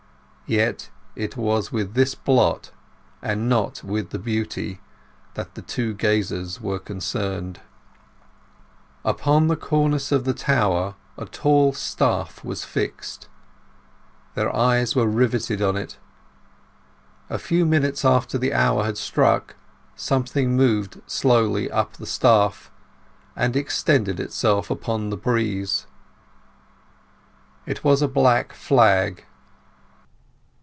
Yet 0.47 0.89
it 1.15 1.37
was 1.37 1.71
with 1.71 1.93
this 1.93 2.13
blot, 2.13 2.71
and 3.21 3.47
not 3.47 3.85
with 3.85 4.09
the 4.09 4.19
beauty, 4.19 4.81
that 5.35 5.55
the 5.55 5.61
two 5.61 5.93
gazers 5.93 6.59
were 6.59 6.77
concerned. 6.77 7.61
Upon 9.05 9.47
the 9.47 9.55
cornice 9.55 10.11
of 10.11 10.25
the 10.25 10.33
tower 10.33 10.95
a 11.17 11.23
tall 11.25 11.71
staff 11.71 12.43
was 12.43 12.65
fixed. 12.65 13.29
Their 14.35 14.53
eyes 14.53 14.93
were 14.93 15.07
riveted 15.07 15.61
on 15.61 15.77
it. 15.77 15.97
A 17.29 17.39
few 17.39 17.65
minutes 17.65 18.03
after 18.03 18.37
the 18.37 18.53
hour 18.53 18.83
had 18.83 18.97
struck 18.97 19.55
something 19.95 20.57
moved 20.57 21.01
slowly 21.07 21.71
up 21.71 21.93
the 21.93 22.05
staff, 22.05 22.69
and 23.37 23.55
extended 23.55 24.19
itself 24.19 24.69
upon 24.69 25.11
the 25.11 25.15
breeze. 25.17 25.87
It 27.65 27.85
was 27.85 28.01
a 28.01 28.09
black 28.09 28.51
flag. 28.51 29.23